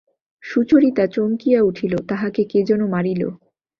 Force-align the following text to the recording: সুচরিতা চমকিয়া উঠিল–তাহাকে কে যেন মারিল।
সুচরিতা 0.43 1.03
চমকিয়া 1.07 1.59
উঠিল–তাহাকে 1.61 2.41
কে 2.43 2.59
যেন 2.63 2.81
মারিল। 2.87 3.21